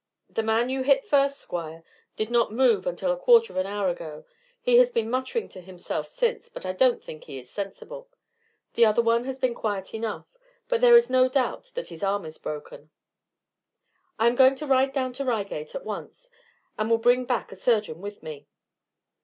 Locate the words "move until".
2.51-3.11